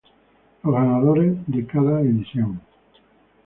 Los 0.63 0.73
ganadores 0.73 1.35
de 1.45 1.63
cada 1.67 2.01
edición. 2.01 2.59